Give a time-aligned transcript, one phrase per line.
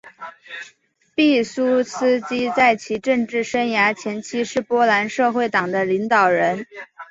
[1.13, 6.65] 毕苏斯基在其政治生涯前期是波兰社会党的领导人。